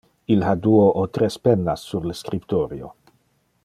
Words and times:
Il 0.35 0.41
ha 0.51 0.55
duo 0.63 0.87
o 1.01 1.03
tres 1.17 1.37
pennas 1.45 1.85
sur 1.91 2.09
le 2.09 2.17
scriptorio. 2.23 2.93